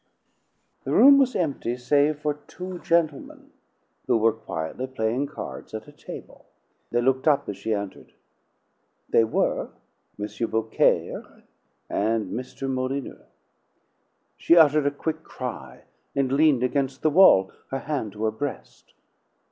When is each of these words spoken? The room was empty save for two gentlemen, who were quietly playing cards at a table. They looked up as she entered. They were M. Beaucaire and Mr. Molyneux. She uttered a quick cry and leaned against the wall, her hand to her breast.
The 0.83 0.89
room 0.91 1.19
was 1.19 1.35
empty 1.35 1.77
save 1.77 2.21
for 2.21 2.33
two 2.47 2.79
gentlemen, 2.79 3.51
who 4.07 4.17
were 4.17 4.33
quietly 4.33 4.87
playing 4.87 5.27
cards 5.27 5.75
at 5.75 5.87
a 5.87 5.91
table. 5.91 6.47
They 6.89 7.01
looked 7.03 7.27
up 7.27 7.47
as 7.47 7.57
she 7.57 7.71
entered. 7.71 8.11
They 9.09 9.23
were 9.23 9.69
M. 10.19 10.49
Beaucaire 10.49 11.43
and 11.87 12.31
Mr. 12.31 12.67
Molyneux. 12.67 13.21
She 14.37 14.57
uttered 14.57 14.87
a 14.87 14.91
quick 14.91 15.21
cry 15.23 15.83
and 16.15 16.31
leaned 16.31 16.63
against 16.63 17.03
the 17.03 17.11
wall, 17.11 17.51
her 17.69 17.81
hand 17.81 18.13
to 18.13 18.23
her 18.23 18.31
breast. 18.31 18.95